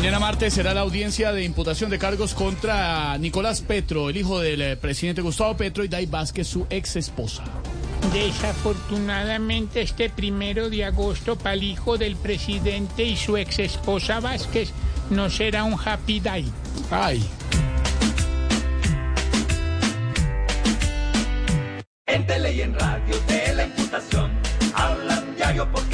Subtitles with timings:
[0.00, 4.62] Mañana martes será la audiencia de imputación de cargos contra Nicolás Petro, el hijo del
[4.62, 7.44] eh, presidente Gustavo Petro, y Day Vázquez, su ex esposa.
[8.10, 14.72] Desafortunadamente este primero de agosto para el hijo del presidente y su ex esposa Vázquez
[15.10, 16.50] no será un happy day.
[16.90, 17.22] Ay.
[22.06, 24.30] En tele y en radio de la imputación
[24.72, 25.89] hablan diario porque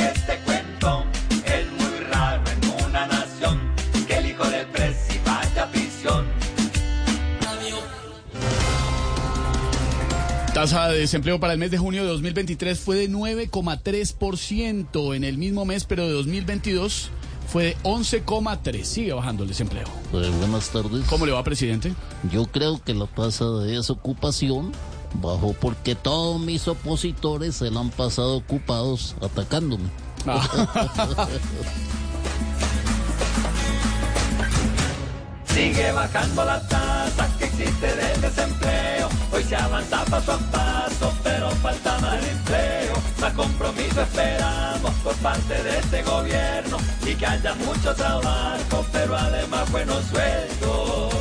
[10.56, 15.36] Tasa de desempleo para el mes de junio de 2023 fue de 9,3% en el
[15.36, 17.10] mismo mes, pero de 2022
[17.46, 18.82] fue de 11,3%.
[18.82, 19.84] Sigue bajando el desempleo.
[20.14, 21.04] Eh, buenas tardes.
[21.10, 21.92] ¿Cómo le va, presidente?
[22.32, 24.72] Yo creo que la tasa de desocupación
[25.20, 29.90] bajó porque todos mis opositores se la han pasado ocupados atacándome.
[35.48, 39.08] Sigue bajando la tasa existe del desempleo.
[39.32, 42.94] Hoy se avanza paso a paso, pero falta más empleo.
[43.20, 46.76] Más compromiso esperamos por parte de este gobierno
[47.06, 51.14] y que haya mucho trabajo, pero además buenos sueldos.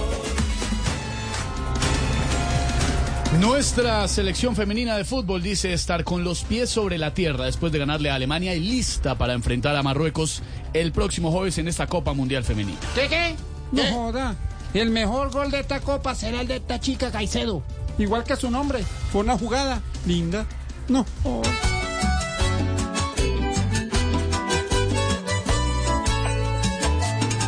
[3.39, 7.79] Nuestra selección femenina de fútbol dice estar con los pies sobre la tierra después de
[7.79, 10.41] ganarle a Alemania y lista para enfrentar a Marruecos
[10.73, 12.79] el próximo jueves en esta Copa Mundial Femenina.
[12.95, 13.35] ¿Qué qué?
[13.73, 14.35] No joda.
[14.75, 17.63] El mejor gol de esta copa será el de esta chica Caicedo.
[17.97, 18.83] Igual que su nombre.
[19.09, 20.45] Fue una jugada linda.
[20.89, 21.05] No.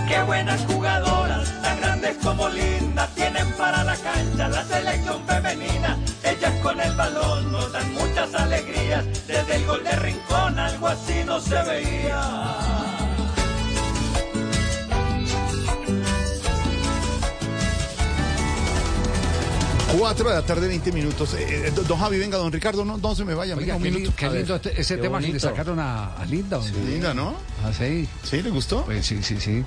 [0.08, 5.98] Qué buenas jugadoras, tan grandes como lindas, tienen para la cancha la selección femenina.
[6.24, 9.06] Ellas con el balón nos dan muchas alegrías.
[9.28, 11.97] Desde el gol de Rincón algo así no se veía.
[19.98, 21.34] Cuatro de la tarde, 20 minutos.
[21.34, 23.56] Eh, eh, don Javi, venga, don Ricardo, no, no se me vaya.
[23.56, 24.04] venga, Oiga, un qué, minuto.
[24.04, 26.62] lindo, qué lindo este- ese tema que le sacaron a, a Linda.
[26.62, 27.36] Sí, linda, ¿no?
[27.66, 28.08] Ah, sí.
[28.24, 28.42] ¿Sí?
[28.42, 28.84] ¿Le gustó?
[28.86, 29.64] Pues sí, sí, sí.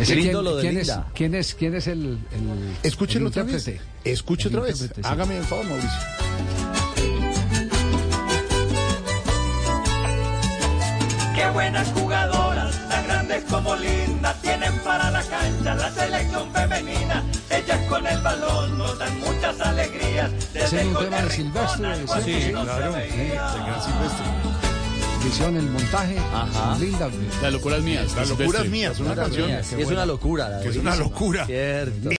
[0.00, 1.06] Ese lindo quién, lo de quién es, Linda.
[1.14, 3.70] quién es quién es el, el Escúchelo el otra vez.
[4.04, 4.78] Escuche otra vez.
[4.78, 4.88] sí.
[5.04, 5.90] Hágame el favor, Mauricio.
[11.34, 16.71] Qué buenas jugadoras, tan grandes como lindas, tienen para la cancha la selección femenina.
[20.80, 23.54] El un tema de Silvestre, sí, sí, claro, veía.
[23.54, 24.26] El gran Silvestre.
[25.28, 26.18] Hicieron el montaje.
[26.18, 26.76] Ajá.
[26.80, 27.08] Linda.
[27.40, 28.12] Las locuras mías.
[28.16, 30.60] Las locuras mías, una Mía, canción sí, es una locura.
[30.62, 31.46] que es una locura.
[31.46, 32.10] Cierto.